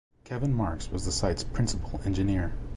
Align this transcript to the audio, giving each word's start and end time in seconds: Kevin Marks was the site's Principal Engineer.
Kevin 0.23 0.51
Marks 0.51 0.89
was 0.89 1.05
the 1.05 1.11
site's 1.11 1.43
Principal 1.43 2.01
Engineer. 2.05 2.53